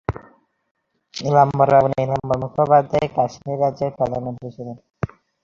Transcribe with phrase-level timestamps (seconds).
[1.13, 4.77] নীলাম্বরবাবু নীলাম্বর মুখোপাধ্যায়, কাশ্মীর রাজ্যের প্রধানমন্ত্রী ছিলেন।